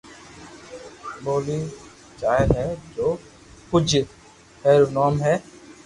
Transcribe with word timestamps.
ٻولي 1.23 1.59
جائي 2.21 2.45
ھي 2.55 2.65
جو 2.95 3.09
ڪوجھ 3.71 3.95
ھير 4.65 4.77
رو 4.81 4.87
نوم 4.95 5.13
ھي 5.25 5.35